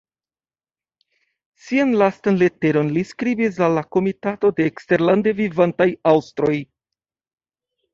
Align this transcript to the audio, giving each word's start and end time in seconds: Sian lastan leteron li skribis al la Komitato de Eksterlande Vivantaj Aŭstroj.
Sian 1.65 1.91
lastan 2.03 2.41
leteron 2.45 2.91
li 2.97 3.05
skribis 3.11 3.63
al 3.69 3.79
la 3.81 3.87
Komitato 3.99 4.55
de 4.59 4.69
Eksterlande 4.75 5.39
Vivantaj 5.45 5.93
Aŭstroj. 6.17 6.57